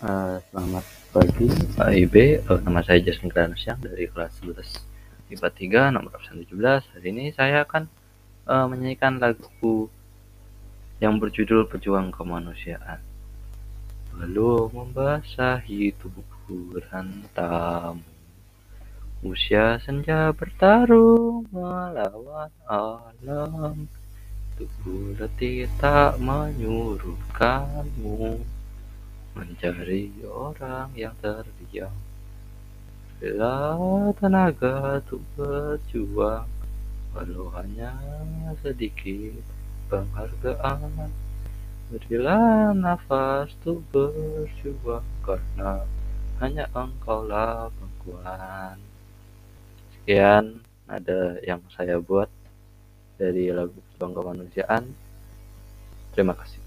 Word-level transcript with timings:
Eh, 0.00 0.40
selamat 0.48 0.80
pagi 1.12 1.44
Pak 1.76 1.92
IB, 1.92 2.40
uh, 2.48 2.56
nama 2.64 2.80
saya 2.80 3.04
Jasmine 3.04 3.36
Granasyang 3.36 3.84
dari 3.84 4.08
kelas 4.08 4.32
11 4.40 4.80
IPA 5.28 5.92
3 5.92 5.92
nomor 5.92 6.16
absen 6.16 6.40
17. 6.40 6.56
Hari 6.96 7.12
ini 7.12 7.28
saya 7.36 7.68
akan 7.68 7.84
uh, 8.48 8.64
menyanyikan 8.64 9.20
lagu 9.20 9.92
yang 11.04 11.20
berjudul 11.20 11.68
Pejuang 11.68 12.16
Kemanusiaan. 12.16 12.96
Belum 14.16 14.72
membasahi 14.72 15.92
tubuh 16.00 16.80
rantamu 16.88 18.00
Usia 19.20 19.76
senja 19.84 20.32
bertarung 20.32 21.44
melawan 21.52 22.48
alam 22.64 23.84
Tubuh 24.56 25.12
letih 25.20 25.68
tak 25.76 26.16
menyurutkanmu 26.24 28.59
mencari 29.40 30.12
orang 30.28 30.92
yang 30.92 31.16
terdiam. 31.24 31.96
Bila 33.16 33.80
tenaga 34.20 35.00
untuk 35.00 35.24
berjuang, 35.36 36.44
walau 37.16 37.48
hanya 37.56 37.96
sedikit 38.60 39.40
penghargaan. 39.88 41.08
Berilah 41.88 42.76
nafas 42.76 43.50
untuk 43.64 43.80
berjuang, 43.90 45.04
karena 45.24 45.88
hanya 46.44 46.68
engkaulah 46.76 47.72
pengkuat. 47.80 48.76
Sekian 49.96 50.60
ada 50.84 51.40
yang 51.44 51.64
saya 51.72 51.96
buat 51.96 52.28
dari 53.16 53.52
lagu 53.52 53.76
Pejuang 53.96 54.16
Kemanusiaan. 54.16 54.84
Terima 56.16 56.32
kasih. 56.32 56.60